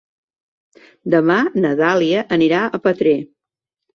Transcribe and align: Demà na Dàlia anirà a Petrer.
Demà 1.15 1.35
na 1.65 1.73
Dàlia 1.83 2.23
anirà 2.37 2.61
a 2.65 2.79
Petrer. 2.87 3.17